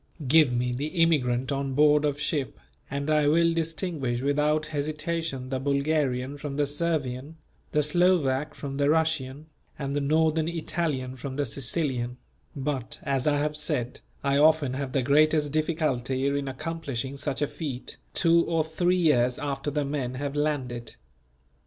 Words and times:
]Give 0.27 0.51
me 0.51 0.73
the 0.73 0.87
immigrant 0.87 1.51
on 1.51 1.75
board 1.75 2.05
of 2.05 2.19
ship, 2.19 2.57
and 2.89 3.07
I 3.07 3.27
will 3.27 3.53
distinguish 3.53 4.19
without 4.19 4.65
hesitation 4.65 5.49
the 5.49 5.59
Bulgarian 5.59 6.39
from 6.39 6.55
the 6.57 6.65
Servian, 6.65 7.37
the 7.71 7.83
Slovak 7.83 8.55
from 8.55 8.77
the 8.77 8.89
Russian, 8.89 9.45
and 9.77 9.95
the 9.95 10.01
Northern 10.01 10.47
Italian 10.47 11.17
from 11.17 11.35
the 11.35 11.45
Sicilian; 11.45 12.17
but 12.55 12.99
as 13.03 13.27
I 13.27 13.37
have 13.37 13.55
said, 13.55 13.99
I 14.23 14.37
often 14.37 14.73
have 14.73 14.93
the 14.93 15.03
greatest 15.03 15.51
difficulty 15.51 16.25
in 16.25 16.47
accomplishing 16.47 17.15
such 17.15 17.43
a 17.43 17.47
feat, 17.47 17.97
two 18.15 18.43
or 18.47 18.63
three 18.63 18.97
years 18.97 19.37
after 19.37 19.69
the 19.69 19.85
men 19.85 20.15
have 20.15 20.35
landed. 20.35 20.95